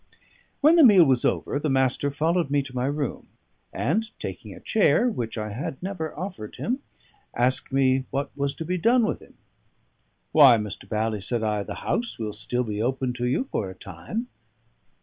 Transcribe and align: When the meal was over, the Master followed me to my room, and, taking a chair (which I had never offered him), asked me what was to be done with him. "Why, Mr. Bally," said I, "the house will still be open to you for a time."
When 0.61 0.77
the 0.77 0.83
meal 0.83 1.05
was 1.05 1.23
over, 1.25 1.59
the 1.59 1.69
Master 1.69 2.09
followed 2.09 2.49
me 2.49 2.63
to 2.63 2.73
my 2.75 2.87
room, 2.87 3.27
and, 3.71 4.09
taking 4.19 4.51
a 4.51 4.59
chair 4.59 5.07
(which 5.07 5.37
I 5.37 5.51
had 5.51 5.77
never 5.83 6.17
offered 6.17 6.55
him), 6.55 6.79
asked 7.35 7.71
me 7.71 8.05
what 8.09 8.35
was 8.35 8.55
to 8.55 8.65
be 8.65 8.79
done 8.79 9.05
with 9.05 9.19
him. 9.21 9.35
"Why, 10.31 10.57
Mr. 10.57 10.89
Bally," 10.89 11.21
said 11.21 11.43
I, 11.43 11.61
"the 11.61 11.75
house 11.85 12.17
will 12.17 12.33
still 12.33 12.63
be 12.63 12.81
open 12.81 13.13
to 13.13 13.27
you 13.27 13.43
for 13.51 13.69
a 13.69 13.75
time." 13.75 14.27